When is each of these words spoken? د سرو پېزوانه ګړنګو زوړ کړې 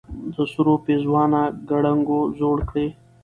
د 0.33 0.35
سرو 0.51 0.73
پېزوانه 0.85 1.41
ګړنګو 1.69 2.19
زوړ 2.37 2.57
کړې 2.69 2.87